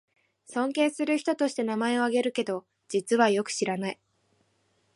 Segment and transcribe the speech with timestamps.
[0.47, 3.99] 尊敬する人として名前をあげるけど、実はよく知らない